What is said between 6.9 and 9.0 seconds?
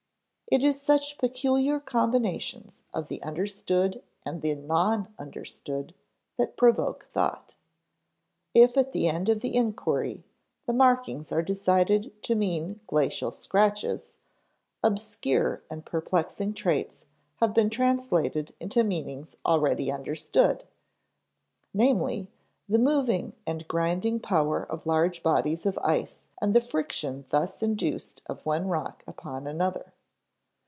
thought. If at